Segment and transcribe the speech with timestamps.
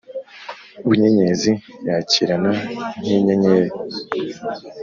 [0.85, 1.49] Bunyenyezi
[1.87, 2.51] yakirana
[2.99, 3.69] nk'inyenyeri